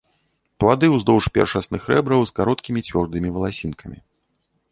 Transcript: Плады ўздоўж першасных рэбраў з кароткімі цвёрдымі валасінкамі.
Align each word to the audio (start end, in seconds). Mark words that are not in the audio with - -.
Плады 0.61 0.87
ўздоўж 0.93 1.25
першасных 1.35 1.85
рэбраў 1.93 2.21
з 2.29 2.35
кароткімі 2.39 2.85
цвёрдымі 2.87 3.29
валасінкамі. 3.35 3.99